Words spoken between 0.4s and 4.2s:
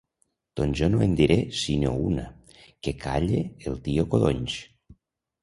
Doncs jo no en diré sinó una: «que calle el tio